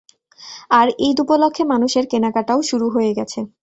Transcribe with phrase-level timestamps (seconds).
[0.71, 3.39] আর ঈদ উপলক্ষে মানুষের কেনাকাটাও শুরু হয়ে গেছে।